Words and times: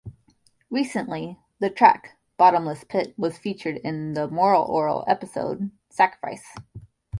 Recently, 0.71 1.37
the 1.59 1.69
track 1.69 2.17
"Bottomless 2.35 2.83
Pit" 2.85 3.13
was 3.19 3.37
featured 3.37 3.77
in 3.77 4.15
the 4.15 4.27
Moral 4.27 4.63
Orel 4.63 5.03
episode 5.07 5.69
"Sacrifice". 5.91 6.55